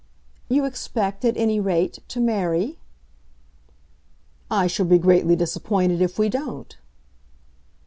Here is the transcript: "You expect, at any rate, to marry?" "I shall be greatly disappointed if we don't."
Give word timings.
"You 0.49 0.65
expect, 0.65 1.23
at 1.25 1.37
any 1.37 1.59
rate, 1.59 1.99
to 2.07 2.19
marry?" 2.19 2.79
"I 4.49 4.65
shall 4.65 4.87
be 4.87 4.97
greatly 4.97 5.35
disappointed 5.35 6.01
if 6.01 6.17
we 6.17 6.27
don't." 6.27 6.75